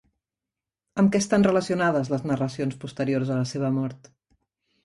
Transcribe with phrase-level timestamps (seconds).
[1.03, 4.11] Amb què estan relacionades les narracions posteriors a la seva mort?